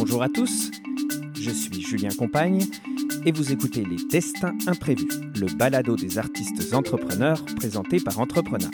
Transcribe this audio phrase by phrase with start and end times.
[0.00, 0.70] Bonjour à tous,
[1.34, 2.64] je suis Julien Compagne
[3.26, 8.70] et vous écoutez Les Destins Imprévus, le balado des artistes entrepreneurs présenté par Entrepreneur.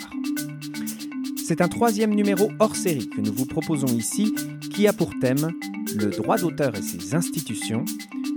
[1.43, 4.35] C'est un troisième numéro hors série que nous vous proposons ici
[4.71, 5.49] qui a pour thème
[5.95, 7.85] le droit d'auteur et ses institutions,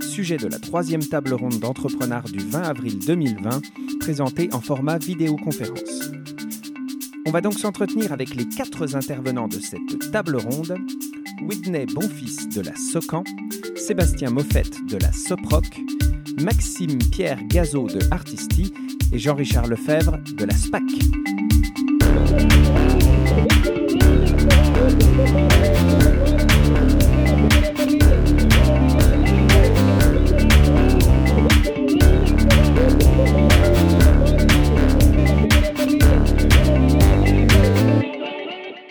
[0.01, 3.61] sujet de la troisième table ronde d'entrepreneurs du 20 avril 2020,
[3.99, 6.09] présentée en format vidéoconférence.
[7.27, 10.75] On va donc s'entretenir avec les quatre intervenants de cette table ronde
[11.41, 13.23] Whitney Bonfils de la SOCAN,
[13.75, 15.79] Sébastien Moffett de la SOPROC,
[16.41, 18.73] Maxime Pierre Gazot de Artisti
[19.11, 20.83] et Jean-Richard Lefebvre de la SPAC.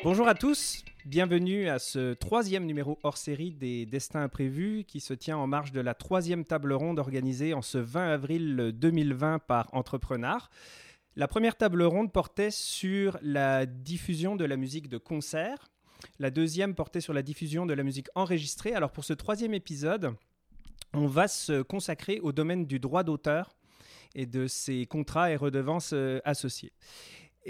[0.05, 0.68] Bonjour à tous,
[1.09, 5.73] bienvenue à ce troisième numéro hors série des Destins Imprévus qui se tient en marge
[5.73, 10.51] de la troisième table ronde organisée en ce 20 avril 2020 par Entrepreneur.
[11.17, 15.70] La première table ronde portait sur la diffusion de la musique de concert.
[16.19, 18.75] La deuxième portait sur la diffusion de la musique enregistrée.
[18.75, 20.14] Alors pour ce troisième épisode,
[20.92, 23.56] on va se consacrer au domaine du droit d'auteur
[24.14, 26.73] et de ses contrats et redevances euh, associés.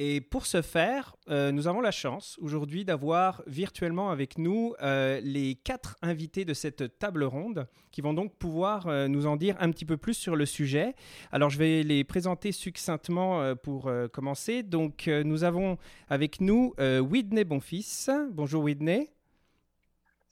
[0.00, 5.20] Et pour ce faire, euh, nous avons la chance aujourd'hui d'avoir virtuellement avec nous euh,
[5.24, 9.56] les quatre invités de cette table ronde qui vont donc pouvoir euh, nous en dire
[9.58, 10.94] un petit peu plus sur le sujet.
[11.32, 14.62] Alors je vais les présenter succinctement pour commencer.
[14.62, 18.08] Donc nous avons avec nous Whitney Bonfils.
[18.30, 19.10] Bonjour Whitney.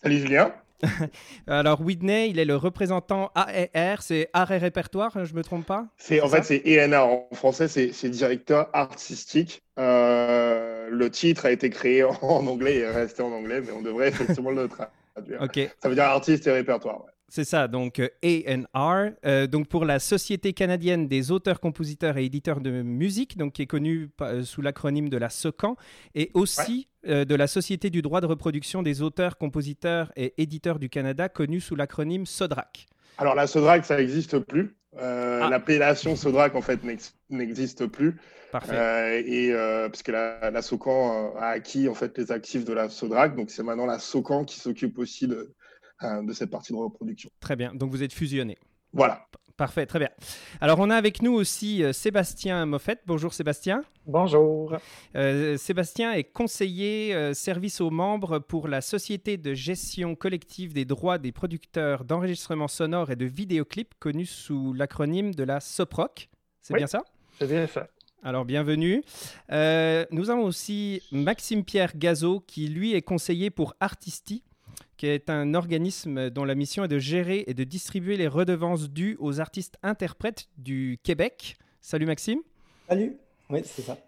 [0.01, 0.55] Salut Julien.
[1.47, 5.87] Alors Whitney, il est le représentant AER, c'est art et répertoire, je me trompe pas?
[5.97, 9.63] C'est en fait c'est ENA en français, c'est directeur artistique.
[9.79, 12.13] Euh, le titre a été créé en
[12.47, 15.41] anglais et est resté en anglais, mais on devrait effectivement le traduire.
[15.81, 17.05] Ça veut dire artiste et répertoire.
[17.29, 22.61] C'est ça, donc ANR, euh, donc pour la Société canadienne des auteurs, compositeurs et éditeurs
[22.61, 25.77] de musique, donc qui est connue euh, sous l'acronyme de la SOCAN,
[26.15, 30.79] et aussi euh, de la Société du droit de reproduction des auteurs, compositeurs et éditeurs
[30.79, 32.87] du Canada, connue sous l'acronyme SODRAC.
[33.19, 34.77] Alors la SODRAC, ça n'existe plus.
[34.97, 35.49] Ah.
[35.51, 36.81] L'appellation SODRAC, en fait,
[37.29, 38.17] n'existe plus.
[38.53, 39.25] Parfait.
[39.27, 39.53] et
[39.91, 43.65] puisque la, la SOCAN a acquis en fait les actifs de la SODRAC, donc c'est
[43.65, 45.55] maintenant la SOCAN qui s'occupe aussi de, euh,
[46.03, 47.31] de cette partie de reproduction.
[47.41, 48.59] Très bien, donc vous êtes fusionné.
[48.93, 49.27] Voilà.
[49.57, 50.11] Parfait, très bien.
[50.61, 53.01] Alors, on a avec nous aussi euh, Sébastien Moffett.
[53.07, 53.83] Bonjour Sébastien.
[54.07, 54.77] Bonjour.
[55.15, 61.17] Euh, Sébastien est conseiller service aux membres pour la Société de gestion collective des droits
[61.17, 66.29] des producteurs d'enregistrement sonore et de vidéoclips, connue sous l'acronyme de la SOPROC.
[66.61, 67.03] C'est bien ça?
[67.39, 67.87] C'est bien ça.
[68.23, 69.03] Alors, bienvenue.
[69.49, 74.43] nous avons aussi Maxime Pierre Gazot, qui lui est conseiller pour Artisti,
[74.97, 78.91] qui est un organisme dont la mission est de gérer et de distribuer les redevances
[78.91, 81.57] dues aux artistes interprètes du Québec.
[81.81, 82.41] Salut Maxime.
[82.89, 83.17] Salut.
[83.51, 83.99] Oui, c'est ça.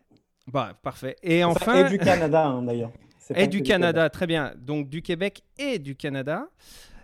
[0.47, 1.17] Bah, parfait.
[1.23, 1.87] Et enfin.
[1.87, 2.91] et du Canada, hein, d'ailleurs.
[3.35, 4.55] Et du Canada, très bien.
[4.57, 6.49] Donc du Québec et du Canada.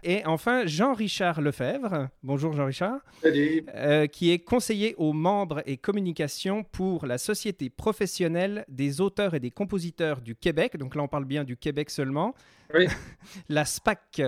[0.07, 2.11] Et enfin, Jean-Richard Lefebvre.
[2.23, 3.01] Bonjour Jean-Richard.
[3.23, 3.65] Salut.
[3.75, 9.41] Euh, qui est conseiller aux membres et communication pour la Société professionnelle des auteurs et
[9.41, 10.77] des compositeurs du Québec.
[10.77, 12.35] Donc là, on parle bien du Québec seulement.
[12.75, 12.87] Oui.
[13.49, 14.21] la SPAC,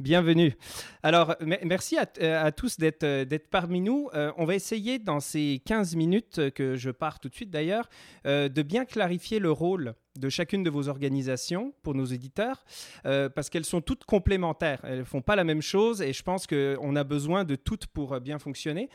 [0.00, 0.54] bienvenue.
[1.02, 4.08] Alors, merci à, tous euh, d'être parmi nous.
[4.14, 7.90] Euh, on va essayer dans ces 15 minutes que je pars tout de suite d'ailleurs,
[8.24, 12.64] de bien clarifier le rôle de chacune de vos organisations pour nos éditeurs,
[13.06, 14.80] euh, parce qu'elles sont toutes complémentaires.
[14.84, 17.86] Elles ne font pas la même chose et je pense qu'on a besoin de toutes
[17.86, 18.88] pour euh, bien fonctionner.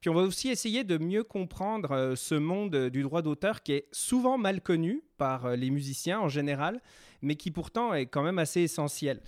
[0.00, 3.72] Puis on va aussi essayer de mieux comprendre euh, ce monde du droit d'auteur qui
[3.72, 6.80] est souvent mal connu par les musiciens en général,
[7.20, 9.20] mais qui pourtant est quand même assez essentiel.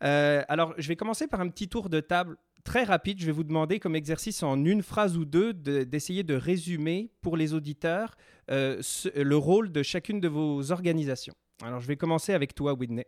[0.00, 3.20] alors je vais commencer par un petit tour de table très rapide.
[3.20, 7.36] Je vais vous demander comme exercice en une phrase ou deux d'essayer de, résumer pour
[7.36, 8.16] les auditeurs
[8.50, 8.80] euh,
[9.14, 11.34] le rôle de chacune de vos organisations.
[11.62, 13.06] Alors je vais commencer avec toi, Whitney.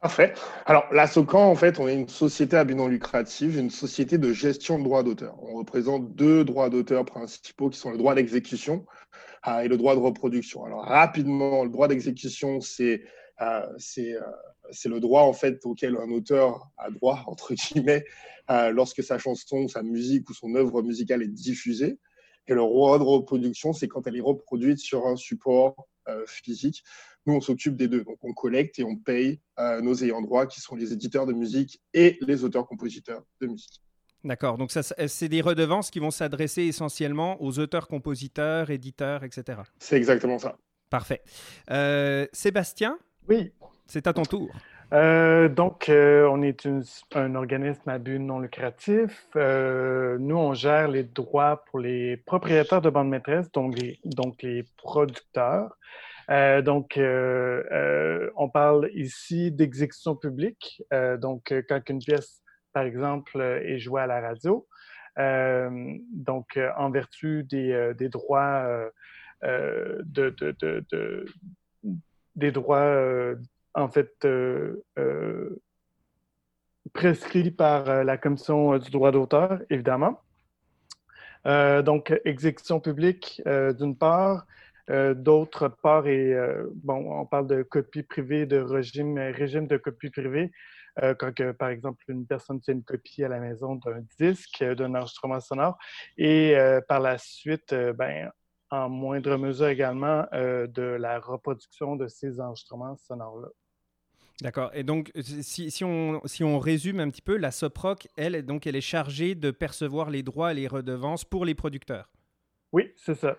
[0.00, 0.32] Parfait.
[0.64, 4.16] Alors, la SOCAN, en fait, on est une société à but non lucratif, une société
[4.16, 5.36] de gestion de droits d'auteur.
[5.42, 8.86] On représente deux droits d'auteur principaux qui sont le droit d'exécution
[9.46, 10.64] euh, et le droit de reproduction.
[10.64, 13.02] Alors, rapidement, le droit d'exécution, c'est
[13.42, 18.04] euh, c'est le droit en fait auquel un auteur a droit entre guillemets
[18.50, 21.98] euh, lorsque sa chanson, sa musique ou son œuvre musicale est diffusée.
[22.50, 26.82] Et le droit de reproduction, c'est quand elle est reproduite sur un support euh, physique.
[27.24, 28.02] Nous, on s'occupe des deux.
[28.02, 31.32] Donc, on collecte et on paye euh, nos ayants droit, qui sont les éditeurs de
[31.32, 33.80] musique et les auteurs-compositeurs de musique.
[34.24, 34.58] D'accord.
[34.58, 39.60] Donc, c'est des redevances qui vont s'adresser essentiellement aux auteurs, compositeurs, éditeurs, etc.
[39.78, 40.58] C'est exactement ça.
[40.90, 41.22] Parfait.
[42.32, 42.98] Sébastien?
[43.28, 43.52] Oui.
[43.86, 44.50] C'est à ton tour.
[44.92, 46.66] Euh, donc, euh, on est
[47.14, 49.28] un organisme à but non lucratif.
[49.36, 55.76] Euh, nous, on gère les droits pour les propriétaires de bandes maîtresses, donc les, producteurs.
[56.28, 60.82] donc, on parle ici d'exécution publique.
[61.18, 64.66] donc, quand une pièce, par exemple, est jouée à la radio,
[65.16, 68.90] donc en vertu des, droits
[69.42, 70.34] de,
[72.34, 73.36] des droits
[73.74, 75.60] en fait euh, euh,
[76.92, 80.20] prescrit par euh, la Commission du droit d'auteur, évidemment.
[81.44, 83.42] donc, exécution publique
[83.78, 84.46] d'une part,
[85.14, 86.36] d'autre part, et
[86.84, 90.50] bon, on parle de copie privée, de régime, régime de copie privée.
[91.18, 95.40] quand, par exemple, une personne fait une copie à la maison d'un disque, d'un enregistrement
[95.40, 95.78] sonore,
[96.18, 96.54] et
[96.88, 98.30] par la suite, ben,
[98.70, 103.48] en moindre mesure également euh, de la reproduction de ces enregistrements sonores-là.
[104.40, 104.70] D'accord.
[104.74, 108.66] Et donc, si, si, on, si on résume un petit peu, la SOPROC, elle, donc,
[108.66, 112.10] elle est chargée de percevoir les droits et les redevances pour les producteurs.
[112.72, 113.36] Oui, c'est ça.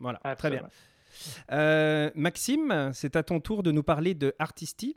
[0.00, 0.68] Voilà, très bien.
[1.52, 4.96] Euh, Maxime, c'est à ton tour de nous parler de Artisti.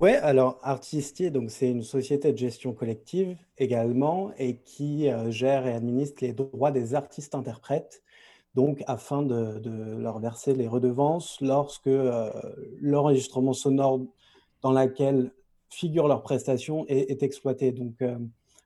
[0.00, 5.66] Oui, alors Artisti, donc c'est une société de gestion collective également et qui euh, gère
[5.66, 8.04] et administre les droits des artistes-interprètes
[8.58, 9.62] donc afin de,
[10.00, 12.28] leur verser les redevances lorsque euh,
[12.80, 14.00] l'enregistrement sonore
[14.62, 15.30] dans lequel
[15.70, 17.70] figure leur prestation est, exploité.
[17.70, 18.18] Donc euh,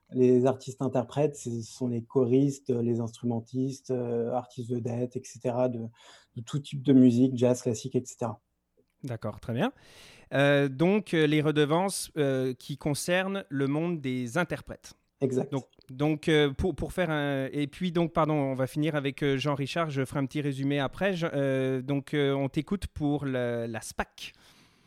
[0.09, 5.81] les artistes-interprètes, ce sont les choristes, les instrumentistes, euh, artistes vedettes, etc., de,
[6.37, 8.31] de, tout type de musique, jazz, classique, etc.
[9.03, 9.71] D'accord, très bien.
[10.69, 12.11] donc les redevances
[12.57, 14.95] qui concernent le monde des interprètes.
[15.23, 15.51] Exact.
[15.51, 17.47] Donc, donc euh, pour, pour, faire un...
[17.51, 19.89] Et puis, donc, pardon, on va finir avec euh, Jean-Richard.
[19.89, 21.15] Je ferai un petit résumé après.
[21.23, 24.33] Euh, donc, on t'écoute pour la SPAC.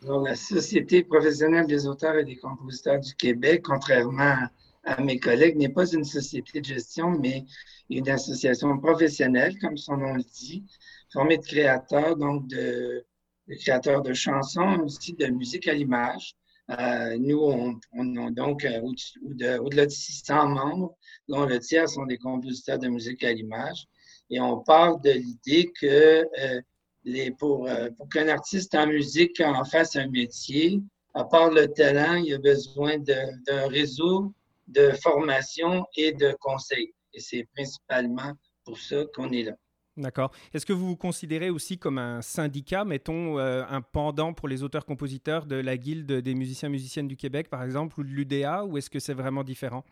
[0.03, 4.37] la Société professionnelle des auteurs et des compositeurs du Québec, contrairement
[4.85, 7.45] à, mes collègues, n'est pas une société de gestion, mais
[7.91, 10.65] une association professionnelle, comme son nom le dit,
[11.13, 13.05] formée de créateurs, donc de,
[13.49, 16.37] de créateurs de chansons, aussi de musique à l'image,
[16.71, 20.97] euh, nous, on, on, a donc euh, au-delà de, 600 membres,
[21.29, 23.87] dont le tiers sont des compositeurs de musique à l'image.
[24.31, 26.61] Et on part de l'idée que euh,
[27.05, 30.81] les, pour, pour qu'un artiste en musique en fasse un métier,
[31.15, 34.35] à part le talent, il a besoin d'un réseau
[34.67, 36.93] de formation et de conseils.
[37.15, 38.33] Et c'est principalement
[38.65, 39.57] pour ça qu'on est là.
[39.97, 40.31] D'accord.
[40.53, 44.63] Est-ce que vous vous considérez aussi comme un syndicat, mettons euh, un pendant pour les
[44.63, 48.91] auteurs-compositeurs de la Guilde des musiciens-musiciennes du Québec, par exemple, ou de l'UDA, ou est-ce
[48.91, 49.85] que c'est vraiment différent?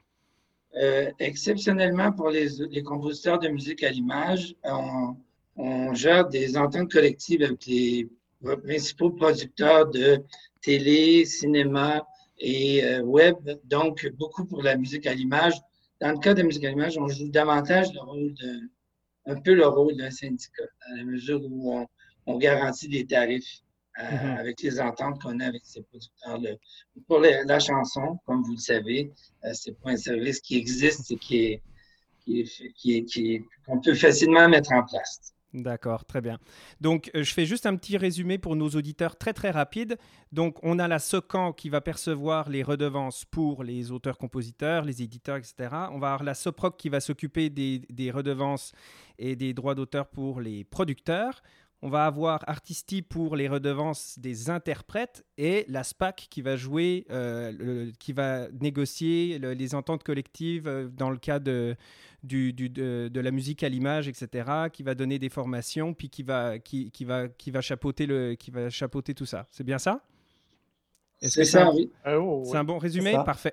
[0.76, 4.54] Euh, Exceptionnellement pour les, compositeurs de musique à l'image,
[5.56, 8.08] on, gère des ententes collectives avec les
[8.42, 10.22] principaux producteurs de
[10.60, 12.06] télé, cinéma
[12.38, 15.54] et euh, web, donc beaucoup pour la musique à l'image.
[16.00, 18.68] Dans le cas de la musique à l'image, on joue davantage le rôle de
[19.26, 21.86] un peu le rôle d'un syndicat, à la mesure où
[22.26, 23.60] on, garantit des tarifs
[23.98, 24.38] euh, mm-hmm.
[24.38, 26.38] avec les ententes qu'on a avec ces producteurs.
[26.40, 26.56] -là.
[27.06, 29.12] Pour la chanson, comme vous le savez,
[29.44, 31.62] euh, c'est pas un service qui existe et qui est,
[32.24, 35.33] qui qui qu'on peut facilement mettre en place.
[35.54, 36.40] D'accord, très bien.
[36.80, 39.96] Donc, euh, je fais juste un petit résumé pour nos auditeurs très très rapide.
[40.32, 45.36] Donc, on a la SOCAN qui va percevoir les redevances pour les auteurs-compositeurs, les éditeurs,
[45.36, 45.54] etc.
[45.92, 48.72] On va avoir la SOPROC qui va s'occuper des, des, redevances
[49.16, 51.40] et des droits d'auteur pour les producteurs.
[51.86, 57.04] On va avoir Artisti pour les redevances des interprètes et la SPAC qui va jouer,
[57.10, 61.76] euh, qui va négocier les ententes collectives euh, dans le cas de,
[62.22, 66.58] du, de, la musique à l'image, etc., qui va donner des formations, puis qui va,
[66.58, 69.46] qui, qui va, qui va, chapeauter, le, qui va chapeauter tout ça.
[69.50, 70.00] C'est bien ça?
[71.20, 71.92] C'est ça, oui.
[72.02, 73.12] Ah, c'est un bon résumé?
[73.26, 73.52] Parfait.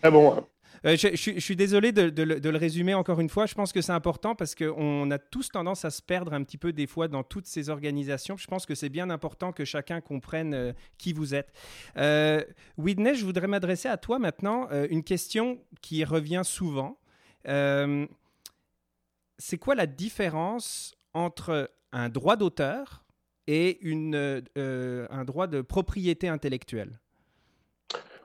[0.00, 0.42] Très bon.
[0.84, 3.46] Euh, je, suis désolé de, le résumer encore une fois.
[3.46, 6.58] Je pense que c'est important parce qu'on a tous tendance à se perdre un petit
[6.58, 8.36] peu des fois dans toutes ces organisations.
[8.36, 11.52] Je pense que c'est bien important que chacun comprenne euh, qui vous êtes.
[11.96, 12.44] Euh,
[12.78, 16.98] je voudrais m'adresser à toi maintenant euh, une question qui revient souvent.
[19.38, 23.04] c'est quoi la différence entre un droit d'auteur
[23.46, 23.78] et
[24.56, 26.98] un droit de propriété intellectuelle?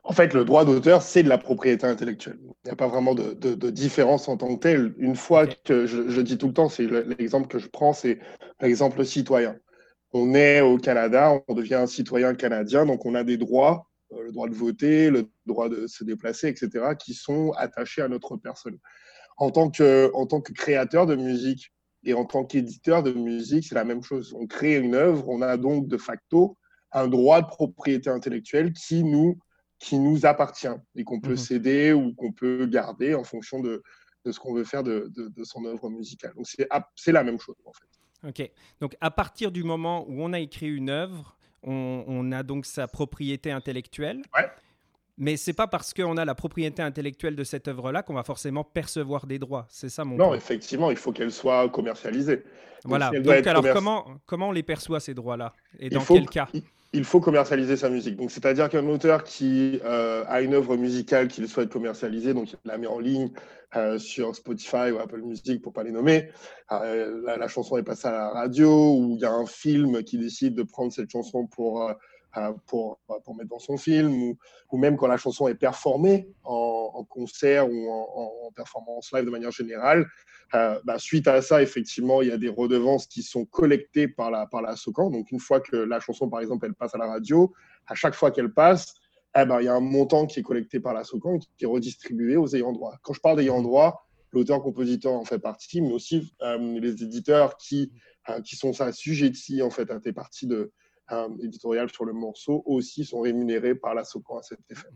[0.04, 2.40] En fait, le droit d'auteur, c'est de la propriété intellectuelle.
[2.42, 4.96] Il n'y a pas vraiment de, différence en tant que telle.
[4.98, 6.88] Une fois que je, dis tout le temps, c'est
[7.20, 8.20] l'exemple que je prends, c'est
[8.62, 9.56] l'exemple citoyen.
[10.14, 14.24] On est au Canada, on devient un citoyen canadien, donc on a des droits, euh,
[14.24, 18.36] le droit de voter, le droit de se déplacer, etc., qui sont attachés à notre
[18.38, 18.78] personne.
[19.38, 21.72] En tant que, en tant que créateur de musique
[22.04, 24.34] et en tant qu'éditeur de musique, c'est la même chose.
[24.38, 26.58] On crée une œuvre, on a donc de facto
[26.92, 29.40] un droit de propriété intellectuelle qui nous,
[29.82, 31.38] qui nous appartient et qu'on peut mhm.
[31.38, 33.82] céder ou qu'on peut garder en fonction de,
[34.24, 36.34] de ce qu'on veut faire de, de, son œuvre musicale.
[36.36, 36.46] Donc
[36.96, 38.30] c'est la même chose en fait.
[38.30, 38.52] Ok.
[38.80, 42.68] Donc à partir du moment où on a écrit une œuvre, on, on a donc
[42.68, 44.22] sa propriété intellectuelle.
[44.38, 44.48] Ouais.
[45.18, 48.64] Mais c'est pas parce qu'on a la propriété intellectuelle de cette œuvre-là qu'on va forcément
[48.64, 49.66] percevoir des droits.
[49.70, 50.16] C'est ça mon.
[50.16, 52.44] Non, effectivement, il faut qu'elle soit commercialisée.
[52.86, 53.10] voilà.
[53.12, 55.54] Donc, alors, comment, comment on les perçoit ces droits-là?
[55.80, 56.48] Et dans quel cas?
[56.94, 58.18] Il faut commercialiser sa musique.
[58.18, 62.58] Donc, c'est-à-dire qu'un auteur qui euh, a une œuvre musicale qu'il souhaite commercialiser, donc il
[62.66, 63.30] la met en ligne
[63.78, 66.30] euh, sur Spotify ou Apple Music pour pas les nommer,
[66.72, 70.18] euh, la, chanson est passée à la radio ou il y a un film qui
[70.18, 71.94] décide de prendre cette chanson pour
[72.66, 74.38] pour, pour mettre dans son film, ou,
[74.72, 79.30] ou, même quand la chanson est performée en, concert ou en, en, performance live de
[79.30, 80.08] manière générale.
[80.54, 84.32] Euh, bah, suite à ça, effectivement, il y a des redevances qui sont collectées par
[84.32, 85.10] la, par la SOCAN.
[85.10, 87.54] Donc, une fois que la chanson, par exemple, elle passe à la radio,
[87.88, 88.96] à chaque fois qu'elle passe,
[89.38, 91.68] eh ben, il y a un montant qui est collecté par la SOCAN qui est
[91.68, 92.98] redistribué aux ayants droit.
[93.02, 97.92] Quand je parle d'ayants droit, l'auteur-compositeur en fait partie, mais aussi euh, les éditeurs qui,
[98.30, 100.72] euh, qui sont assujettis en fait, à des parties de,
[101.42, 104.88] éditorial sur le morceau aussi sont rémunérés par la SOCAN à cet effet.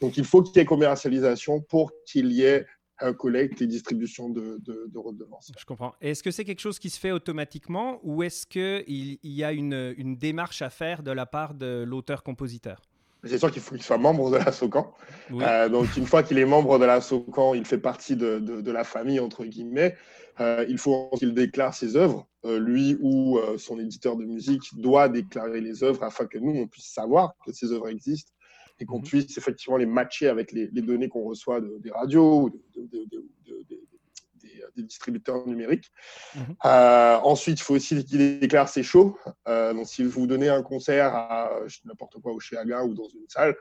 [0.00, 2.66] Donc il faut qu'il y ait commercialisation pour qu'il y ait
[3.00, 5.50] un collecte et distribution de, de, redevances.
[5.58, 5.94] Je comprends.
[6.00, 9.52] Est-ce que c'est quelque chose qui se fait automatiquement ou est-ce qu'il il y a
[9.52, 12.80] une, une, démarche à faire de la part de l'auteur-compositeur?
[13.24, 14.92] C'est sûr qu'il faut qu'il soit membre de la SOCAN.
[15.32, 18.70] Euh, donc, une fois qu'il est membre de la SOCAN, il fait partie de, de,
[18.72, 19.96] la famille, entre guillemets.
[20.40, 22.26] Euh, il faut qu'il déclare ses œuvres.
[22.44, 26.52] Euh, lui ou euh, son éditeur de musique doit déclarer les œuvres afin que nous,
[26.52, 28.32] on puisse savoir que ces œuvres existent
[28.80, 29.04] et qu'on mhm.
[29.04, 35.92] puisse effectivement les matcher avec les, données qu'on reçoit des radios, des, distributeurs numériques.
[36.34, 36.56] Mhm.
[36.64, 39.16] ensuite, il faut aussi qu'il déclare ses shows.
[39.46, 43.54] donc, si vous donnez un concert à n'importe quoi au Chiaga ou dans une salle,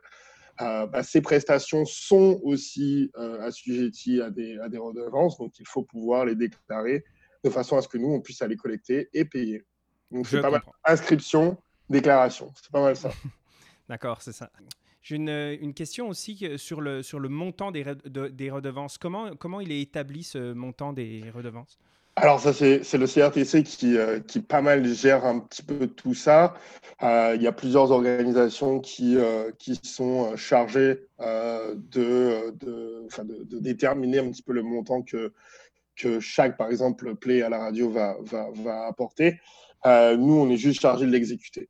[0.62, 5.38] bah, ces prestations sont aussi assujetties à des, à des redevances.
[5.38, 7.04] Donc, il faut pouvoir les déclarer
[7.44, 9.66] de façon à ce que nous, on puisse aller collecter et payer.
[10.12, 10.62] Donc, c'est pas mal.
[10.84, 11.58] Inscription,
[11.90, 12.52] déclaration.
[12.62, 13.12] C'est pas mal ça.
[13.90, 14.52] D'accord, c'est ça.
[15.02, 18.98] J'ai une, une, question aussi sur le, sur le montant des, des redevances.
[18.98, 21.80] Comment, comment il est établi ce montant des redevances?
[22.22, 26.14] Alors ça, c'est le CRTC qui, euh, qui pas mal gère un petit peu tout
[26.14, 26.54] ça.
[27.02, 33.60] Euh, il y a plusieurs organisations qui, euh, qui sont chargées de, de, de, de,
[33.60, 35.34] déterminer un petit peu le montant que,
[35.96, 39.40] que chaque, par exemple, play à la radio va, va, va apporter.
[39.84, 41.70] Nous, on est juste chargé de l'exécuter.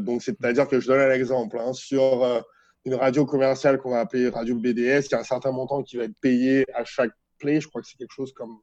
[0.00, 1.58] Donc, c'est-à-dire que je donne un exemple.
[1.58, 2.44] Hein, sur
[2.84, 5.96] une radio commerciale qu'on va appeler radio BDS, il y a un certain montant qui
[5.96, 7.62] va être payé à chaque play.
[7.62, 8.58] Je crois que c'est quelque chose comme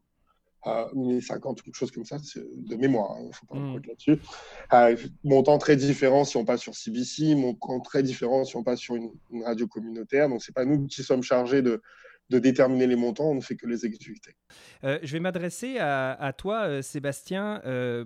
[0.93, 3.81] 1050 ou quelque chose comme ça, de mémoire, il hein, ne faut pas mmh.
[3.87, 5.07] là-dessus.
[5.23, 8.95] montant très différent si on passe sur CBC, montant très différent si on passe sur
[8.95, 10.29] une, une radio communautaire.
[10.29, 11.81] Donc, ce n'est pas nous qui sommes chargés de,
[12.31, 14.35] de déterminer les montants, on ne fait que les exécuter.
[14.83, 17.61] Euh, je vais m'adresser à, toi, euh, Sébastien.
[17.65, 18.05] Euh,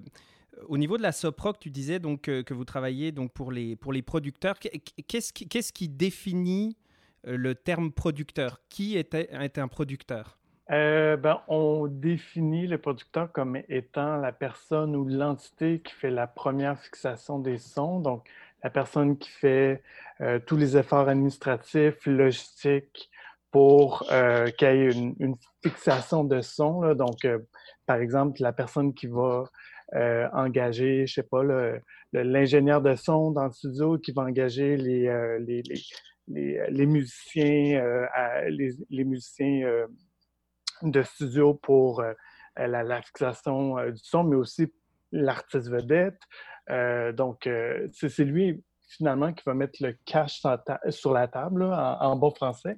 [0.68, 3.94] au niveau de la SOPROC, tu disais donc que vous travaillez donc pour les, pour
[3.94, 4.56] les producteurs.
[5.08, 6.78] Qu'est-ce qui, qui définit
[7.24, 8.62] le terme producteur?
[8.70, 10.40] Qui est, est un producteur?
[10.70, 16.80] Ben, on définit le producteur comme étant la personne ou l'entité qui fait la première
[16.80, 18.28] fixation des sons, donc
[18.64, 19.84] la personne qui fait
[20.46, 23.10] tous les efforts administratifs, logistiques,
[23.56, 26.94] pour euh, qu'il y ait une, fixation de son.
[26.94, 27.40] Donc, euh,
[27.86, 29.46] par exemple, la personne qui va
[29.96, 31.42] euh, engager, je sais pas,
[32.12, 35.08] l'ingénieur de son dans le studio qui va engager les,
[36.86, 38.08] musiciens,
[38.50, 39.88] les, musiciens
[40.82, 42.04] de studio pour
[42.58, 44.72] la, fixation du son, mais aussi
[45.12, 46.20] l'artiste vedette.
[47.16, 47.50] donc,
[47.92, 50.42] c'est lui finalement qui va mettre le cash
[50.90, 52.78] sur la table, en, bon français.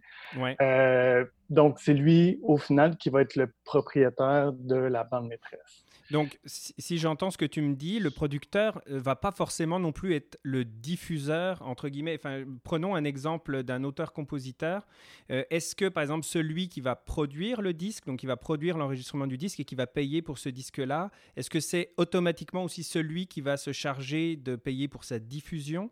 [0.62, 5.86] Euh, donc, c'est lui, au final, qui va être le propriétaire de la bande maîtresse.
[6.11, 9.91] Donc, si, j'entends ce que tu me dis, le producteur euh, va pas forcément non
[9.91, 12.15] plus être le diffuseur, entre guillemets.
[12.15, 14.87] Enfin, prenons un exemple d'un auteur-compositeur.
[15.31, 18.77] Euh, est-ce que, par exemple, celui qui va produire le disque, donc qui va produire
[18.77, 22.83] l'enregistrement du disque et qui va payer pour ce disque-là, est-ce que c'est automatiquement aussi
[22.83, 25.89] celui qui va se charger de payer pour sa diffusion?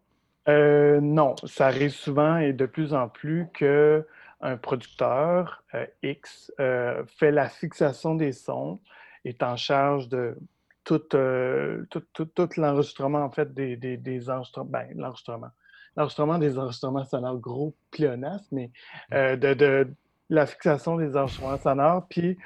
[0.47, 4.05] Euh, non, ça arrive souvent et de plus en plus que
[4.41, 5.63] un producteur
[6.03, 6.51] X
[7.07, 8.79] fait la fixation des sons,
[9.25, 10.37] est en charge de
[10.83, 15.49] tout, tout, l'enregistrement en fait des, des, enregistrements, ben, l'enregistrement.
[15.97, 18.71] L'enregistrement des enregistrements sonores, gros pléonasme, mais
[19.11, 19.87] de, de,
[20.29, 22.07] la fixation des enregistrements sonores.
[22.09, 22.37] Puis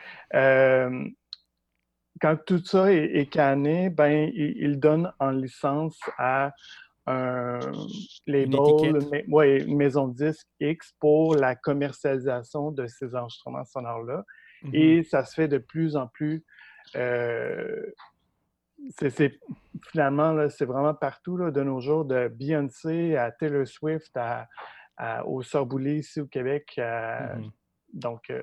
[2.21, 6.53] quand tout ça est, est canné, ben, il, il, donne en licence à
[7.07, 7.59] un
[8.27, 14.24] label, une, une maison disque X pour la commercialisation de ces enregistrements sonores-là.
[14.63, 14.75] Mm-hmm.
[14.75, 16.43] Et ça se fait de plus en plus.
[16.96, 17.91] Euh,
[18.98, 19.39] c'est
[19.91, 24.48] finalement, c'est vraiment partout là, de nos jours, de Beyoncé à Taylor Swift à,
[25.25, 26.74] au Sorboulé ici au Québec.
[26.77, 27.51] Mm-hmm.
[27.93, 28.41] Donc, euh,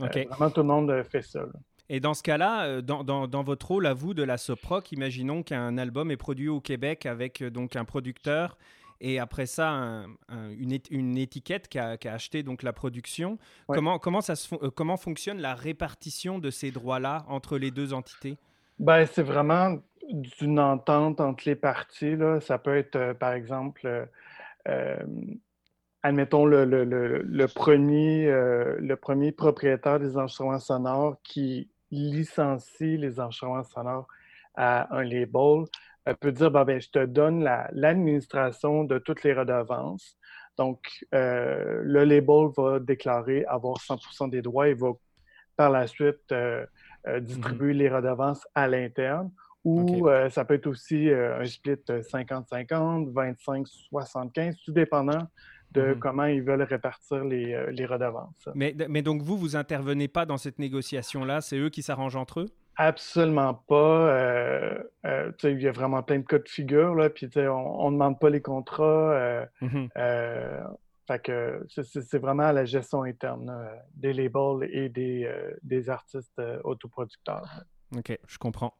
[0.00, 1.44] euh, vraiment tout le monde fait ça.
[1.88, 5.42] Et dans ce cas-là, dans, dans, dans, votre rôle à vous de la Soproc, imaginons
[5.42, 8.56] qu'un album est produit au Québec avec donc un producteur
[9.02, 13.36] et après ça une, étiquette qui a, acheté donc la production.
[13.66, 18.38] Comment, comment, ça euh, comment fonctionne la répartition de ces droits-là entre les deux entités?
[18.78, 19.78] Ben, C'est vraiment
[20.10, 22.16] d'une entente entre les parties.
[22.16, 22.40] Là.
[22.40, 24.08] Ça peut être, euh, par exemple,
[24.68, 24.96] euh,
[26.04, 33.64] admettons le, le, le, premier, le premier propriétaire des enregistrements sonores qui licencie les enregistrements
[33.64, 34.06] sonores
[34.54, 35.64] à un label
[36.20, 40.16] peut dire ben, je te donne l'administration de toutes les redevances.
[40.58, 44.92] Donc, euh, le label va déclarer avoir 100 des droits et va
[45.56, 46.66] par la suite euh,
[47.06, 47.76] euh, distribuer mm-hmm.
[47.76, 49.30] les redevances à l'interne.
[49.64, 55.28] Ou ça peut être aussi un split 50-50, 25-75, tout dépendant
[55.70, 55.98] de mm-hmm.
[56.00, 58.48] comment ils veulent répartir les, redevances.
[58.56, 62.40] Mais, mais donc, vous, vous intervenez pas dans cette négociation-là, c'est eux qui s'arrangent entre
[62.40, 62.48] eux?
[62.76, 64.08] Absolument pas.
[64.08, 67.94] Euh, euh, il y a vraiment plein de cas de figure, là, puis on ne
[67.94, 69.46] demande pas les contrats.
[69.96, 70.64] Euh,
[71.22, 73.54] que c'est vraiment la gestion interne
[73.94, 75.30] des labels et des,
[75.62, 77.64] des artistes autoproducteurs.
[77.94, 78.72] Ok, je comprends.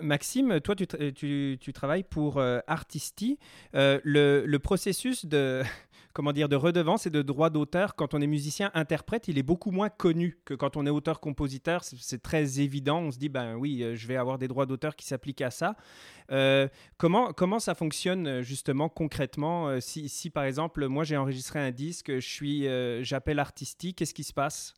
[0.00, 3.38] Maxime, toi, tu, tu, tu travailles pour Artisti.
[3.74, 3.98] le,
[4.46, 5.62] le, processus de,
[6.12, 9.42] comment dire, de redevance et de droit d'auteur, quand on est musicien interprète, il est
[9.42, 11.84] beaucoup moins connu que quand on est auteur-compositeur.
[11.84, 12.98] C'est très évident.
[13.00, 15.50] On se dit, ben oui, euh, je vais avoir des droits d'auteur qui s'appliquent à
[15.50, 15.76] ça.
[16.30, 21.58] Euh, comment, comment ça fonctionne euh, justement concrètement si, si, par exemple, moi j'ai enregistré
[21.58, 22.66] un disque, je suis,
[23.04, 24.74] j'appelle artistique, qu'est-ce qui se passe?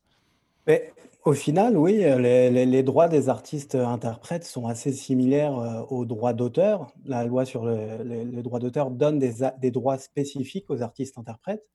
[0.67, 0.93] Mais
[1.25, 6.91] au final, oui, les, droits des artistes interprètes sont assez similaires euh, aux droits d'auteur.
[7.05, 11.65] La loi sur les, droits d'auteur donne des, droits spécifiques aux artistes interprètes.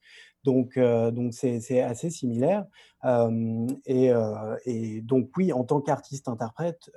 [0.43, 2.65] Donc, euh, donc c'est assez similaire.
[3.05, 6.91] Euh, et, donc, oui, en tant qu'artiste interprète,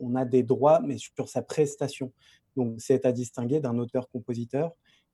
[0.00, 2.10] on a des droits, mais sur sa prestation.
[2.56, 4.72] Donc, c'est à distinguer d'un auteur-compositeur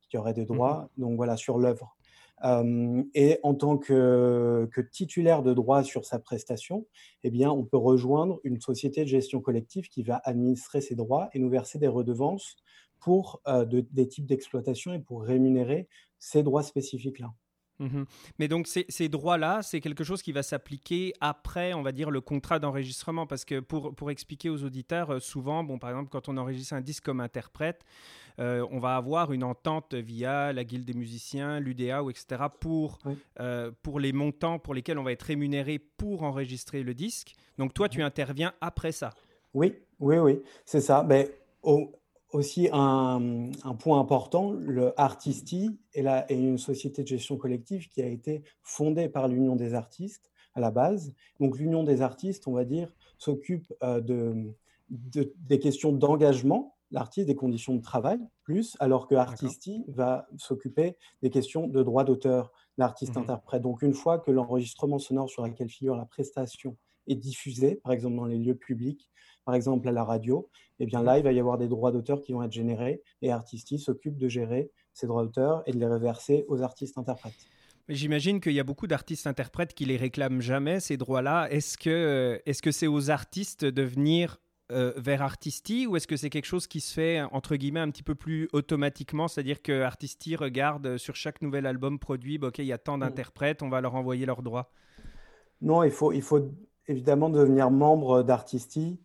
[0.09, 1.97] qui aurait des mmh droits, donc voilà, sur l'œuvre
[2.42, 6.87] et en tant que, titulaire de droit sur sa prestation,
[7.23, 11.31] eh bien, on peut rejoindre une société de gestion collective qui va administrer ses droits
[11.33, 12.57] et nous verser des redevances
[13.01, 17.33] pour des types d'exploitation et pour rémunérer ces droits spécifiques-là.
[17.81, 18.05] Mmh
[18.39, 22.11] Mais donc ces, ces droits-là, c'est quelque chose qui va s'appliquer après, on va dire,
[22.11, 23.27] le contrat d'enregistrement.
[23.27, 26.75] Parce que pour, pour expliquer aux auditeurs, euh, souvent, bon, par exemple, quand on enregistre
[26.75, 27.85] un disque comme interprète,
[28.41, 32.99] euh, on va avoir une entente via la Guilde des musiciens, l'UDA, etc., pour,
[33.41, 37.35] euh, pour les montants pour lesquels on va être rémunéré pour enregistrer le disque.
[37.59, 39.11] Donc toi, tu interviens après ça.
[39.53, 41.05] Oui, oui, oui, c'est ça.
[41.07, 41.31] Mais
[41.63, 41.93] au,
[42.35, 48.07] aussi un, point important, le Artisti est, est, une société de gestion collective qui a
[48.07, 51.14] été fondée par l'Union des artistes à la base.
[51.40, 54.55] Donc l'Union des artistes, on va dire, s'occupe euh, de,
[54.88, 61.31] des questions d'engagement, l'artiste, des conditions de travail, plus, alors que Artisti va s'occuper des
[61.31, 63.62] questions de droit d'auteur, l'artiste-interprète.
[63.62, 67.92] Mmh Donc une fois que l'enregistrement sonore sur lequel figure la prestation est diffusé, par
[67.92, 69.09] exemple dans les lieux publics,
[69.44, 70.48] par exemple à la radio,
[70.80, 73.30] eh bien là, il va y avoir des droits d'auteur qui vont être générés et
[73.30, 77.35] Artisti s'occupe de gérer ces droits d'auteur et de les reverser aux artistes-interprètes.
[77.88, 81.48] J'imagine qu'il y a beaucoup d'artistes-interprètes qui les réclament jamais, ces droits-là.
[81.50, 84.38] Est-ce que c'est -ce c'est aux artistes de venir
[84.72, 87.90] euh, vers Artisti ou est-ce que c'est quelque chose qui se fait entre guillemets un
[87.90, 92.61] petit peu plus automatiquement, c'est-à-dire que Artisti regarde sur chaque nouvel album produit, bah, ok,
[92.61, 94.72] il y a tant d'interprètes, on va leur envoyer leurs droits.
[95.61, 96.50] Non, il faut, il faut
[96.88, 99.04] évidemment devenir membre d'Artisti euh,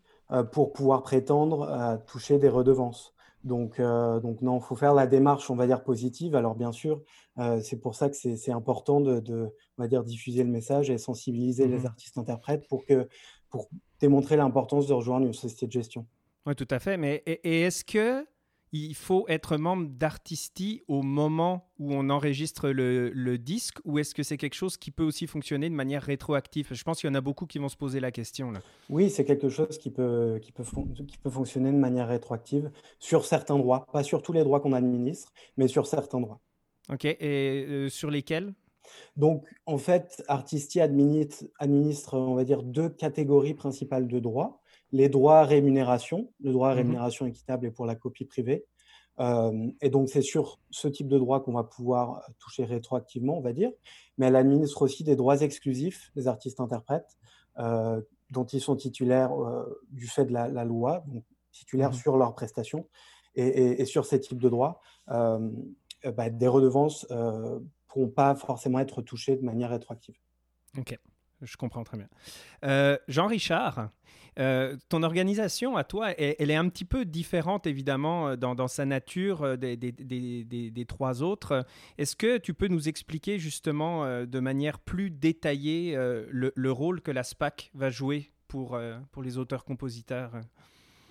[0.51, 3.15] pour pouvoir prétendre à toucher des redevances.
[3.43, 6.35] Donc, euh, donc non, il faut faire la démarche, on va dire, positive.
[6.35, 7.01] Alors, bien sûr,
[7.37, 10.97] euh, c'est pour ça que c'est important de, on va dire, diffuser le message et
[10.97, 13.07] sensibiliser les mmh artistes-interprètes pour, que,
[13.49, 16.05] pour démontrer l'importance de rejoindre une société de gestion.
[16.45, 16.97] Oui, tout à fait.
[16.97, 18.25] Mais et est-ce que
[18.71, 24.23] il faut être membre d'Artisti au moment où on enregistre le, disque ou est-ce que
[24.23, 26.67] c'est quelque chose qui peut aussi fonctionner de manière rétroactive?
[26.71, 28.51] Je pense qu'il y en a beaucoup qui vont se poser la question.
[28.51, 28.59] Là.
[28.89, 30.63] Oui, c'est quelque chose qui peut, qui, peut
[31.07, 34.73] qui peut fonctionner de manière rétroactive sur certains droits, pas sur tous les droits qu'on
[34.73, 36.39] administre, mais sur certains droits.
[36.91, 38.53] Ok, et euh, sur lesquels?
[39.15, 44.59] Donc, en fait, Artisti administre, administre, on va dire, deux catégories principales de droits
[44.91, 46.31] les droits à rémunération.
[46.41, 48.65] Le droit à mmh rémunération équitable est pour la copie privée.
[49.81, 53.53] et donc, c'est sur ce type de droit qu'on va pouvoir toucher rétroactivement, on va
[53.53, 53.71] dire.
[54.17, 57.17] Mais elle administre aussi des droits exclusifs des artistes-interprètes
[58.31, 59.31] dont ils sont titulaires
[59.89, 62.87] du fait de la, loi, donc titulaires mmh sur leurs prestations.
[63.35, 67.05] Et, sur ces types de droits, bah, des redevances
[67.89, 70.15] pourront pas forcément être touchées de manière rétroactive.
[70.77, 70.97] Ok,
[71.41, 72.97] je comprends très bien.
[73.07, 73.89] Jean-Richard,
[74.39, 78.85] euh, ton organisation, à toi, elle, est un petit peu différente, évidemment, euh, dans, sa
[78.85, 81.65] nature euh, des, trois autres.
[81.97, 85.95] Est-ce que tu peux nous expliquer, justement, de manière plus détaillée,
[86.29, 88.79] le, rôle que la SPAC va jouer pour,
[89.11, 90.31] pour les auteurs-compositeurs?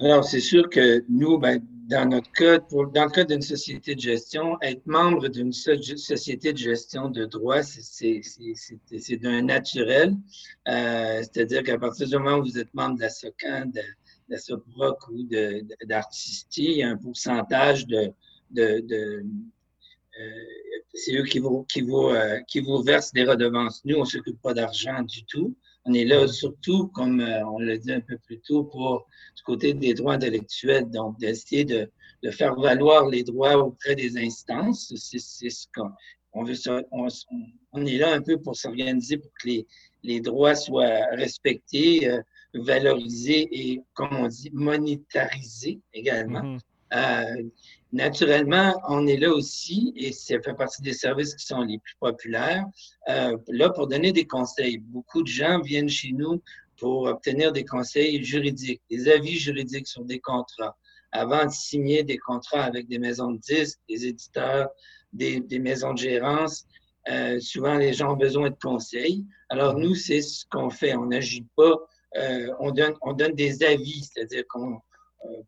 [0.00, 3.94] Alors, c'est sûr que nous, ben, dans notre cas, pour, dans le cas d'une société
[3.94, 8.20] de gestion, être membre d'une société de gestion de droit, c'est
[9.16, 10.14] d'un naturel.
[10.68, 13.80] Euh, C'est-à-dire qu'à partir du moment où vous êtes membre de la SOCAN, de,
[14.28, 15.26] la SOPROC ou
[15.84, 18.12] d'Artistie, il y a un pourcentage de,
[18.50, 19.24] de, de
[20.20, 20.44] euh,
[20.94, 23.84] c'est eux qui vous, qui, vous, euh, qui vous versent des redevances.
[23.84, 25.56] Nous, on ne s'occupe pas d'argent du tout.
[25.84, 29.42] On est là surtout, comme euh, on l'a dit un peu plus tôt, pour du
[29.42, 31.90] côté des droits intellectuels, donc d'essayer de,
[32.22, 34.92] de, faire valoir les droits auprès des instances.
[34.96, 36.54] C'est ce qu'on veut.
[36.90, 37.08] On,
[37.72, 39.66] on, est là un peu pour s'organiser pour que les,
[40.02, 42.20] les, droits soient respectés, euh,
[42.54, 46.42] valorisés et, comme on dit, monétarisés également.
[46.42, 46.60] Mm-hmm.
[46.94, 47.42] Euh,
[47.92, 51.96] naturellement, on est là aussi, et ça fait partie des services qui sont les plus
[52.00, 52.64] populaires,
[53.08, 54.78] euh, là pour donner des conseils.
[54.78, 56.42] Beaucoup de gens viennent chez nous
[56.78, 60.76] pour obtenir des conseils juridiques, des avis juridiques sur des contrats.
[61.12, 64.68] Avant de signer des contrats avec des maisons de disques, des éditeurs,
[65.12, 66.66] des, des maisons de gérance,
[67.10, 69.24] euh, souvent les gens ont besoin de conseils.
[69.48, 70.94] Alors nous, c'est ce qu'on fait.
[70.94, 71.74] On n'agit pas,
[72.16, 74.80] euh, on, donne, on donne des avis, c'est-à-dire qu'on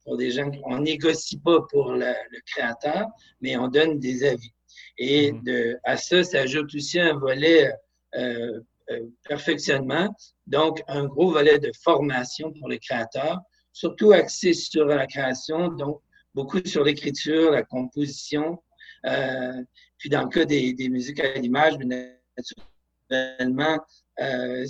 [0.04, 2.12] pour des gens, on négocie pas pour le,
[2.46, 3.06] créateur,
[3.40, 4.52] mais on donne des avis.
[4.98, 5.42] Et mhm.
[5.44, 7.72] de, à ça s'ajoute aussi un volet
[8.16, 10.14] euh, euh, perfectionnement,
[10.46, 13.38] donc un gros volet de formation pour les créateurs,
[13.72, 16.00] surtout axé sur la création, donc
[16.34, 18.60] beaucoup sur l'écriture, la composition,
[19.06, 19.62] euh,
[19.98, 21.74] puis dans le cas des, des musiques à l'image,
[23.10, 23.78] naturellement,
[24.20, 24.66] euh,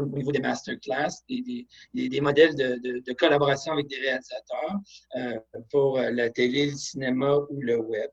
[0.00, 4.78] au niveau des masterclass, des, des, des modèles de, de, collaboration avec des réalisateurs
[5.16, 5.38] euh,
[5.70, 8.10] pour la télé, le cinéma ou le web.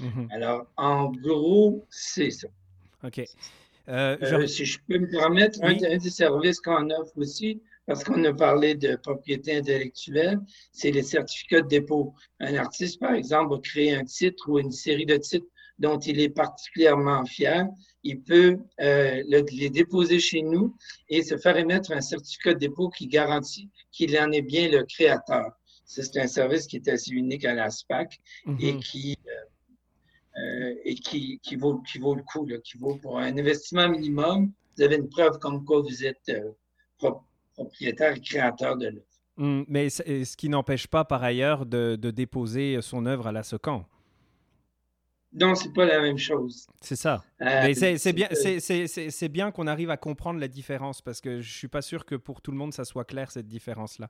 [0.00, 0.32] Mm-hmm.
[0.32, 2.48] Alors, en gros, c'est ça.
[3.04, 3.24] OK.
[3.88, 8.32] Euh, si je peux me permettre, un, des services qu'on offre aussi, parce qu'on a
[8.32, 10.40] parlé de propriété intellectuelle,
[10.72, 12.14] c'est les certificats de dépôt.
[12.40, 15.46] Un artiste, par exemple, va créer un titre ou une série de titres
[15.78, 17.66] dont il est particulièrement fier
[18.04, 20.76] il peut euh, les déposer chez nous
[21.08, 24.84] et se faire émettre un certificat de dépôt qui garantit qu'il en est bien le
[24.84, 25.52] créateur.
[25.86, 28.20] C'est un service qui est assez unique à la SPAC
[28.60, 28.80] et mhm.
[28.80, 29.30] qui euh,
[30.36, 34.52] euh, et qui, qui, vaut, qui vaut le coup, qui vaut pour un investissement minimum.
[34.76, 36.32] Vous avez une preuve comme quoi vous êtes
[37.54, 39.06] propriétaire et créateur de l'œuvre.
[39.36, 43.42] Hum, mais ce qui n'empêche pas par ailleurs de, de, déposer son œuvre à la
[43.42, 43.84] SOCAN.
[45.34, 46.66] Non, c'est pas la même chose.
[46.80, 47.24] C'est ça.
[47.42, 51.68] Euh, c'est bien, c'est bien qu'on arrive à comprendre la différence parce que je suis
[51.68, 54.08] pas sûr que pour tout le monde ça soit clair cette différence-là.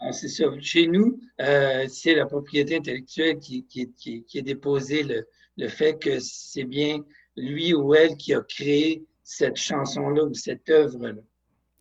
[0.00, 0.44] Ah, c'est ça.
[0.60, 5.68] Chez nous, euh, c'est la propriété intellectuelle qui, qui, qui, qui est déposée le, le
[5.68, 6.98] fait que c'est bien
[7.36, 11.22] lui ou elle qui a créé cette chanson-là ou cette œuvre-là.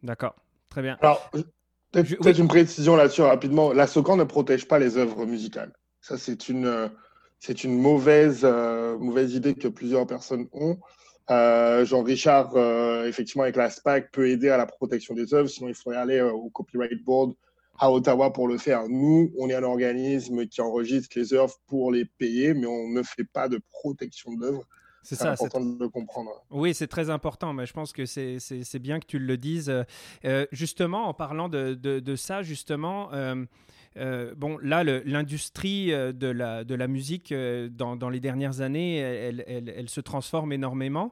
[0.01, 0.35] D'accord.
[0.69, 0.97] Très bien.
[1.01, 1.29] Alors,
[1.91, 3.73] peut-être une précision là-dessus rapidement.
[3.73, 5.73] La SOCAN ne protège pas les œuvres musicales.
[6.01, 6.87] Ça, c'est une euh,
[7.39, 10.77] c'est une mauvaise, euh, mauvaise idée que plusieurs personnes ont.
[11.29, 15.67] Euh, Jean-Richard, euh, effectivement, avec la SPAC, peut aider à la protection des œuvres, sinon
[15.67, 17.33] il faudrait aller au Copyright Board
[17.79, 18.87] à Ottawa pour le faire.
[18.87, 23.03] Nous, on est un organisme qui enregistre les œuvres pour les payer, mais on ne
[23.03, 24.63] fait pas de protection d'œuvres.
[25.03, 26.31] C'est ça, important de le comprendre.
[26.49, 29.71] Oui, c'est très important, mais je pense que c'est bien que tu le dises.
[30.51, 33.09] justement, en parlant de, de, de ça, justement,
[33.97, 38.97] euh, bon, là, l'industrie euh, de la, de la musique, euh, dans, les dernières années,
[38.97, 41.11] elle, elle, se transforme énormément.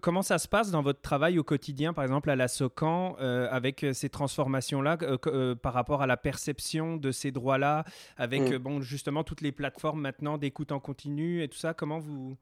[0.00, 3.84] comment ça se passe dans votre travail au quotidien, par exemple à la SOCAN, avec
[3.92, 4.98] ces transformations-là,
[5.62, 7.84] par rapport à la perception de ces droits-là,
[8.16, 8.56] avec mm.
[8.58, 12.36] bon, justement toutes les plateformes maintenant d'écoute en continu et tout ça Comment vous...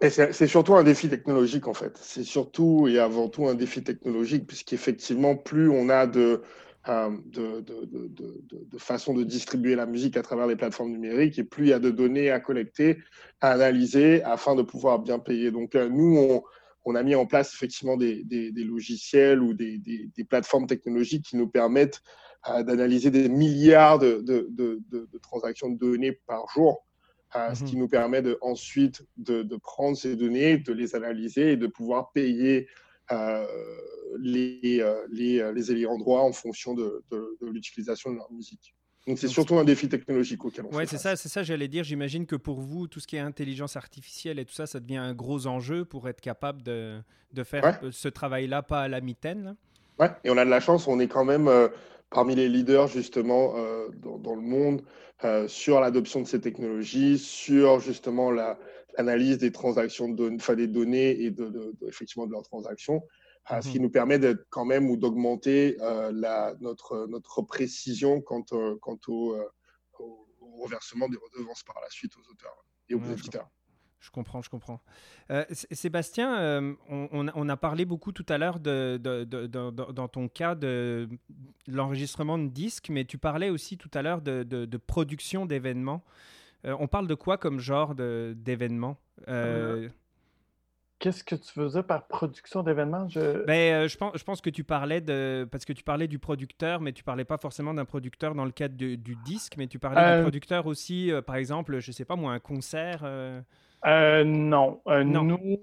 [0.00, 1.98] C'est surtout un défi technologique en fait.
[2.00, 6.42] C'est surtout et avant tout un défi technologique, puisqu'effectivement, plus on a de,
[6.88, 11.44] de, de, de, de, façon de distribuer la musique à travers les plateformes numériques et
[11.44, 12.98] plus il y a de données à collecter,
[13.40, 15.50] à analyser afin de pouvoir bien payer.
[15.50, 16.42] Donc euh, nous, on,
[16.86, 21.26] on, a mis en place effectivement des, des, des logiciels ou des, des, plateformes technologiques
[21.26, 22.00] qui nous permettent
[22.46, 24.24] d'analyser des milliards de,
[25.20, 26.86] transactions de données par jour,
[27.34, 27.82] ce qui mhm.
[27.82, 32.66] nous permet de, ensuite de, prendre ces données, de les analyser et de pouvoir payer
[33.10, 37.04] les, les, les ayants droit en fonction de,
[37.42, 38.74] l'utilisation de leur musique.
[39.06, 41.82] Donc c'est surtout un défi technologique auquel on Ouais, c'est ça, c'est ça, j'allais dire.
[41.82, 44.98] J'imagine que pour vous, tout ce qui est intelligence artificielle et tout ça, ça devient
[44.98, 47.00] un gros enjeu pour être capable de,
[47.32, 49.56] de faire ce travail-là, pas à la mitaine.
[49.98, 51.68] Ouais, et on a de la chance, on est quand même euh,
[52.10, 54.82] parmi les leaders justement euh, dans, le monde
[55.24, 58.30] euh, sur l'adoption de ces technologies, sur justement
[58.98, 63.02] l'analyse des transactions, de, enfin, des données et de, effectivement de leurs transactions.
[63.48, 63.84] ce qui mhm.
[63.84, 65.76] nous permet d'être quand même ou d'augmenter
[66.60, 68.42] notre, notre précision quant,
[68.80, 69.36] quant au,
[70.62, 73.48] reversement des redevances par la suite aux auteurs et aux éditeurs.
[74.00, 74.80] Je comprends, je comprends.
[75.30, 81.08] Euh, Sébastien, euh, on, a parlé beaucoup tout à l'heure de, dans ton cas de
[81.66, 86.04] l'enregistrement de disques, mais tu parlais aussi tout à l'heure de, production d'événements.
[86.64, 88.96] Euh, on parle de quoi comme genre d'événements
[91.00, 93.08] Qu'est-ce que tu faisais par production d'événements?
[93.08, 93.44] Je...
[93.44, 95.46] Ben, je, pense, je pense que tu parlais de.
[95.48, 98.50] Parce que tu parlais du producteur, mais tu parlais pas forcément d'un producteur dans le
[98.50, 102.32] cadre du disque, mais tu parlais d'un producteur aussi, par exemple, je sais pas moi,
[102.32, 103.04] un concert.
[103.86, 104.80] Euh, non.
[104.88, 105.24] Euh, non.
[105.24, 105.60] Nous,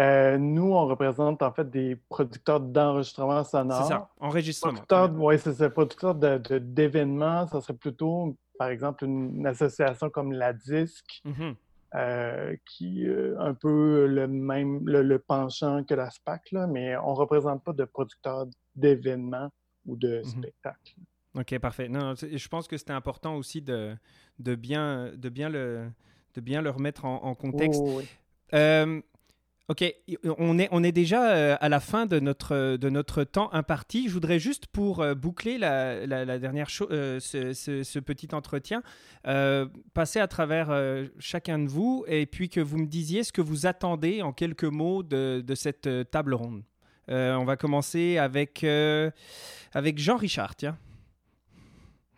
[0.00, 3.82] euh, nous, on représente en fait des producteurs d'enregistrement sonore.
[3.82, 4.80] C'est ça, enregistrement.
[5.16, 5.70] Oui, c'est ça.
[5.70, 12.58] Producteurs d'événements, ça serait plutôt, par exemple, une, association comme la DISC, mm-hmm.
[12.64, 17.16] qui est un peu le même, le, penchant que la SPAC, là, mais on ne
[17.16, 19.50] représente pas de producteurs d'événements
[19.84, 20.24] ou de mm-hmm.
[20.24, 20.94] spectacles.
[21.34, 21.88] OK, parfait.
[21.88, 23.94] Non, je pense que c'était important aussi de,
[24.38, 25.90] de, bien, de bien le
[26.34, 27.82] de bien le remettre en, contexte.
[28.54, 29.00] Euh,
[29.68, 29.84] ok,
[30.38, 34.08] on est, on est déjà euh, à la fin de notre, de notre temps imparti.
[34.08, 38.82] Je voudrais juste pour euh, boucler la, la, dernière chose, ce, ce, petit entretien,
[39.94, 40.70] passer à travers
[41.18, 44.64] chacun de vous et puis que vous me disiez ce que vous attendez en quelques
[44.64, 46.62] mots de, de cette table ronde.
[47.08, 48.64] on va commencer avec,
[49.72, 50.76] avec Jean-Richard, tiens.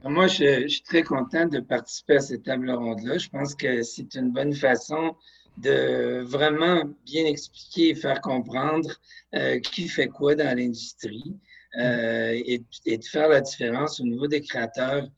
[0.07, 3.17] Moi, je, suis très content de participer à cette table ronde-là.
[3.17, 5.17] Je pense que c'est une bonne façon
[5.57, 8.91] de vraiment bien expliquer et faire comprendre
[9.35, 11.39] euh, qui fait quoi dans l'industrie
[11.81, 12.59] euh, et,
[12.99, 15.09] de faire la différence au niveau des créateurs,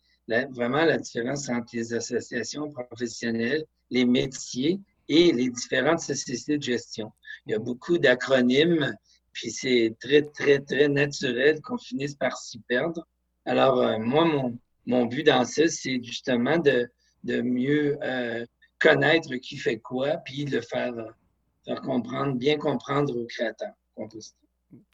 [0.51, 7.11] vraiment la différence entre les associations professionnelles, les métiers et les différentes sociétés de gestion.
[7.47, 8.95] Il y a beaucoup d'acronymes,
[9.33, 13.05] puis c'est très, très, très naturel qu'on finisse par s'y perdre.
[13.47, 16.89] Alors, euh, moi, mon, mon but dans ça, c'est justement de,
[17.25, 18.45] de mieux euh,
[18.79, 20.95] connaître qui fait quoi, puis de faire,
[21.65, 23.75] faire comprendre, bien comprendre aux créateurs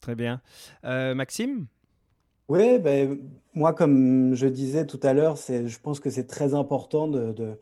[0.01, 0.41] Très bien.
[0.85, 1.67] Euh, Maxime?
[2.49, 3.19] Oui, ben,
[3.55, 7.59] moi, comme je disais tout à l'heure, je pense que c'est très important de de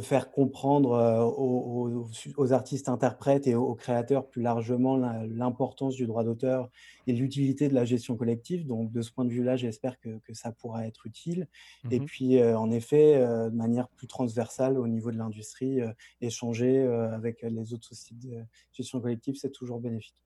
[0.00, 6.70] faire comprendre euh, aux, artistes interprètes et aux, créateurs plus largement l'importance du droit d'auteur
[7.06, 8.66] et l'utilité de la gestion collective.
[8.66, 11.46] Donc, de ce point de vue-là, j'espère que, ça pourra être utile.
[11.90, 15.80] Et mmh puis, euh, en effet, euh, de manière plus transversale au niveau de l'industrie,
[16.20, 20.16] échanger avec les autres sociétés de gestion collective, c'est toujours bénéfique.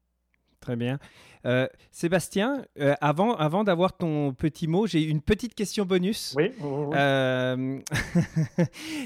[0.61, 0.99] Très bien.
[1.91, 2.65] Sébastien,
[3.01, 6.35] avant, avant d'avoir ton petit mot, j'ai une petite question bonus.
[6.37, 6.53] Oui.
[6.61, 7.83] oui,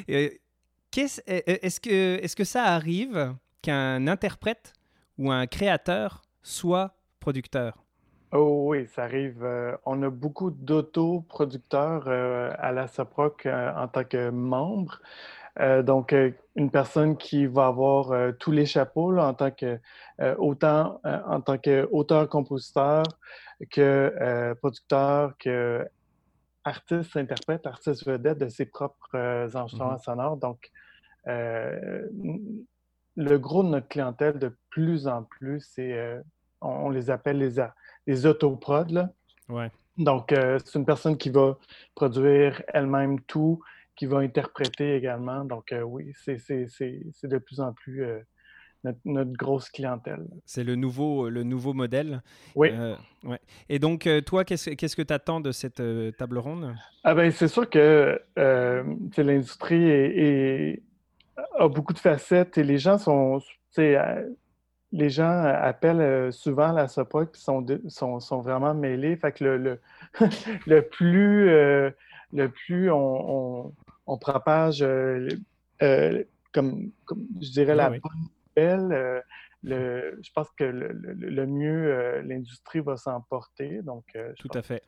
[0.08, 0.30] oui.
[0.96, 4.72] Est-ce que, est que ça arrive qu'un interprète
[5.18, 7.84] ou un créateur soit producteur?
[8.32, 9.42] Oh oui, ça arrive.
[9.42, 15.00] Euh, on a beaucoup d'autoproducteurs euh, à la SAPROC euh, en tant que membre.
[15.82, 16.14] donc,
[16.56, 19.80] une personne qui va avoir tous les chapeaux en tant que
[20.38, 23.02] autant en tant qu'auteur-compositeur
[23.70, 25.86] que producteur, que
[26.64, 29.16] artiste, interprète, artiste vedette de ses propres
[29.54, 30.36] enregistrements mmh sonores.
[30.36, 30.70] Donc,
[31.26, 32.06] euh,
[33.16, 36.20] le gros de notre clientèle, de plus en plus, c'est, euh,
[36.60, 37.62] on, les appelle les,
[38.06, 38.90] les autoprods.
[38.90, 39.10] Là.
[39.48, 39.70] Ouais.
[39.98, 41.58] Donc, euh, c'est une personne qui va
[41.94, 43.60] produire elle-même tout,
[43.96, 45.44] qui va interpréter également.
[45.44, 48.04] Donc, oui, c'est de plus en plus
[48.84, 50.26] notre, grosse clientèle.
[50.44, 52.22] C'est le nouveau, le nouveau modèle.
[52.54, 52.70] Oui.
[53.24, 53.40] ouais.
[53.68, 55.82] Et donc, toi, qu'est-ce que tu attends de cette
[56.16, 56.74] table ronde?
[57.04, 60.82] Ah ben, c'est sûr que l'industrie est,
[61.58, 63.40] a beaucoup de facettes et les gens sont,
[63.78, 64.28] euh,
[64.92, 69.16] les gens appellent euh, souvent la SOPOC et sont, sont, sont, vraiment mêlés.
[69.16, 69.80] Fait que le, le,
[70.66, 71.90] le plus, euh,
[72.32, 73.72] le plus on,
[74.06, 74.84] on, propage,
[76.52, 78.00] comme, comme, je dirais, la bonne
[78.56, 79.22] nouvelle,
[79.62, 83.80] le, je pense que le, le mieux l'industrie va s'emporter.
[83.82, 84.04] Donc,
[84.38, 84.82] Tout à fait.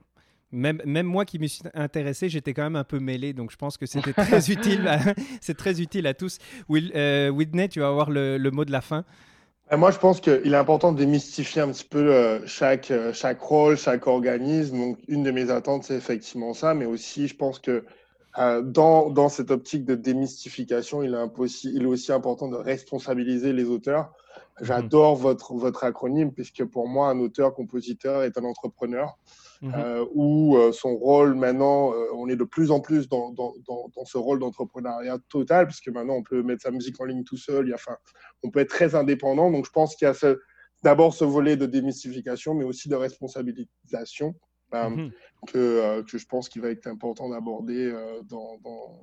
[0.53, 3.57] Même, même moi qui me suis intéressé, j'étais quand même un peu mêlé, donc je
[3.57, 4.89] pense que c'était très utile.
[5.41, 6.39] C'est très utile à tous.
[6.69, 9.05] Will, euh, Whitney, tu vas avoir le, le mot de la fin.
[9.75, 13.41] Moi, je pense qu'il est important de démystifier un petit peu euh, chaque, euh, chaque
[13.41, 14.77] rôle, chaque organisme.
[14.77, 17.83] Donc, une de mes attentes, c'est effectivement ça, mais aussi, je pense que
[18.39, 23.53] euh, dans, dans, cette optique de démystification, il est, il est, aussi important de responsabiliser
[23.53, 24.13] les auteurs.
[24.61, 29.19] J'adore votre, votre acronyme, puisque pour moi, un auteur-compositeur est un entrepreneur.
[29.61, 29.75] Mhm.
[29.77, 33.93] euh, où euh, son rôle maintenant, on est de plus en plus dans, dans, dans,
[33.95, 37.37] dans ce rôle d'entrepreneuriat total, puisque maintenant on peut mettre sa musique en ligne tout
[37.37, 37.97] seul, il enfin,
[38.43, 39.53] on peut être très indépendant.
[39.53, 40.35] Donc je pense qu'il y a
[40.83, 44.35] d'abord ce volet de démystification, mais aussi de responsabilisation.
[44.75, 45.13] Euh, mm -hmm.
[45.47, 47.93] que, que, je pense qu'il va être important d'aborder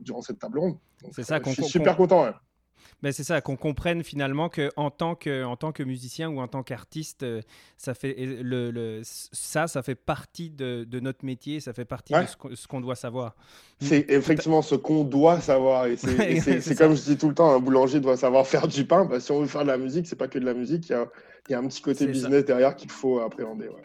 [0.02, 0.78] durant cette table ronde.
[1.12, 2.24] C'est ça qu'on Je suis super content.
[2.24, 2.34] Ouais.
[3.02, 6.50] Ben c'est ça, qu'on comprenne finalement qu'en tant que, en tant que musicien ou en
[6.50, 7.42] tant qu'artiste, euh,
[7.78, 12.14] ça, fait, le, le, ça, ça fait partie de, de, notre métier, ça fait partie
[12.14, 12.26] ouais.
[12.26, 13.36] de ce qu'on doit savoir.
[13.80, 15.86] C'est effectivement ce qu'on doit savoir.
[15.86, 16.08] Et c'est
[16.78, 19.06] comme je dis tout le temps, un boulanger doit savoir faire du pain.
[19.06, 20.92] Bah, si on veut faire de la musique, c'est pas que de la musique, il
[20.92, 21.08] y a,
[21.50, 22.48] y a, un petit côté business ça.
[22.48, 23.70] derrière qu'il faut appréhender.
[23.70, 23.84] Ouais.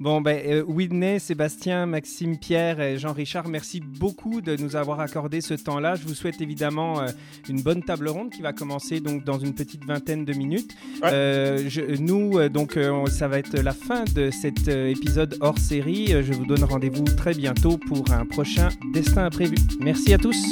[0.00, 5.42] Bon, ben, euh, Whitney, Sébastien, Maxime, Pierre et Jean-Richard, merci beaucoup de nous avoir accordé
[5.42, 5.94] ce temps-là.
[5.94, 7.08] Je vous souhaite évidemment euh,
[7.50, 10.74] une bonne table ronde qui va commencer donc dans une petite vingtaine de minutes.
[11.02, 11.10] Ouais.
[11.12, 16.06] Euh, je, nous, donc, ça va être la fin de cet épisode hors série.
[16.06, 19.56] Je vous donne rendez-vous très bientôt pour un prochain Destin imprévu.
[19.80, 20.42] Merci à tous.